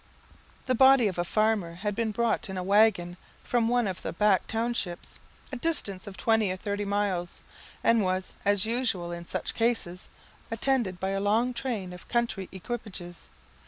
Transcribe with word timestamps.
The 0.65 0.73
body 0.73 1.07
of 1.07 1.19
a 1.19 1.23
farmer 1.23 1.75
had 1.75 1.93
been 1.93 2.09
brought 2.09 2.49
in 2.49 2.57
a 2.57 2.63
waggon 2.63 3.17
from 3.43 3.67
one 3.67 3.85
of 3.85 4.01
the 4.01 4.11
back 4.11 4.47
townships, 4.47 5.19
a 5.51 5.57
distance 5.57 6.07
of 6.07 6.17
twenty 6.17 6.49
or 6.51 6.57
thirty 6.57 6.85
miles, 6.85 7.39
and 7.83 8.01
was, 8.03 8.33
as 8.43 8.65
usual 8.65 9.11
in 9.11 9.25
such 9.25 9.53
cases, 9.53 10.09
attended 10.49 10.99
by 10.99 11.09
a 11.09 11.19
long 11.21 11.53
train 11.53 11.93
of 11.93 12.07
country 12.07 12.49
equipages. 12.51 13.29